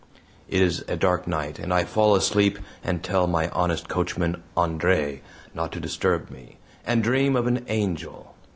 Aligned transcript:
It 0.49 0.63
is 0.63 0.83
a 0.87 0.95
dark 0.95 1.27
night, 1.27 1.59
and 1.59 1.71
I 1.71 1.83
fall 1.83 2.15
asleep 2.15 2.57
and 2.83 3.03
tell 3.03 3.27
my 3.27 3.49
honest 3.49 3.87
coachman, 3.87 4.41
Andre, 4.57 5.21
not 5.53 5.71
to 5.73 5.79
disturb 5.79 6.31
me, 6.31 6.57
and 6.87 7.03
dream 7.03 7.35
of 7.35 7.45
an 7.45 7.63
angel. 7.69 8.33